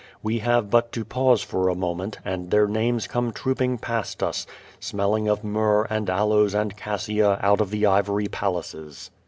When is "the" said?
7.69-7.85